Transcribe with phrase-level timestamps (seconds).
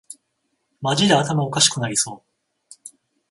[0.81, 2.91] マジで頭おかしくなりそう